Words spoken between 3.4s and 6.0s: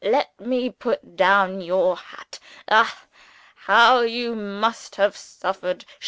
how you must have suffered!